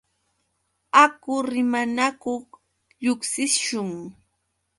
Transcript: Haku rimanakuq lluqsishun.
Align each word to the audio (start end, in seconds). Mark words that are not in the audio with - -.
Haku 0.97 1.31
rimanakuq 1.51 2.45
lluqsishun. 3.03 3.91